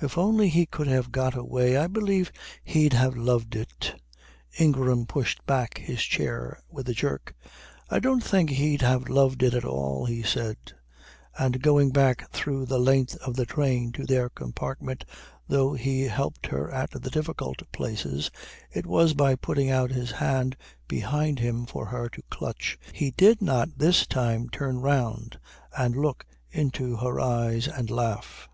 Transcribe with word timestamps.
"If 0.00 0.16
only 0.16 0.48
he 0.48 0.64
could 0.64 0.86
have 0.86 1.12
got 1.12 1.34
away 1.36 1.76
I 1.76 1.86
believe 1.86 2.32
he'd 2.64 2.94
have 2.94 3.14
loved 3.14 3.54
it." 3.54 3.94
Ingram 4.58 5.04
pushed 5.04 5.44
back 5.44 5.76
his 5.76 6.00
chair 6.02 6.62
with 6.70 6.88
a 6.88 6.94
jerk. 6.94 7.34
"I 7.90 7.98
don't 7.98 8.24
think 8.24 8.48
he'd 8.48 8.80
have 8.80 9.10
loved 9.10 9.42
it 9.42 9.52
at 9.52 9.66
all," 9.66 10.06
he 10.06 10.22
said; 10.22 10.56
and 11.38 11.60
going 11.60 11.90
back 11.90 12.30
through 12.30 12.64
the 12.64 12.78
length 12.78 13.16
of 13.18 13.36
the 13.36 13.44
train 13.44 13.92
to 13.92 14.06
their 14.06 14.30
compartment 14.30 15.04
though 15.46 15.74
he 15.74 16.04
helped 16.04 16.46
her 16.46 16.70
at 16.72 16.92
the 16.92 17.10
difficult 17.10 17.60
places, 17.70 18.30
it 18.72 18.86
was 18.86 19.12
by 19.12 19.34
putting 19.36 19.68
out 19.68 19.90
his 19.90 20.10
hand 20.12 20.56
behind 20.88 21.38
him 21.38 21.66
for 21.66 21.84
her 21.84 22.08
to 22.08 22.22
clutch, 22.30 22.78
he 22.94 23.10
did 23.10 23.42
not 23.42 23.76
this 23.76 24.06
time 24.06 24.48
turn 24.48 24.80
round 24.80 25.38
and 25.76 25.94
look 25.96 26.24
into 26.50 26.96
her 26.96 27.20
eyes 27.20 27.68
and 27.68 27.90
laugh. 27.90 28.48